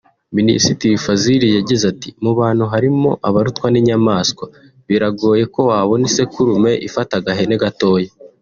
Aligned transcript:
Minisitiri 0.37 0.95
Fazil 1.05 1.41
yagize 1.57 1.83
ati 1.93 2.09
“Mu 2.23 2.31
bantu 2.39 2.63
harimo 2.73 3.09
abarutwa 3.27 3.67
n’inyamaswa; 3.69 4.45
biragoye 4.87 5.43
ko 5.53 5.59
wabona 5.69 6.03
isekurume 6.09 6.71
ifata 6.87 7.13
agahene 7.17 7.55
gatoya 7.63 8.11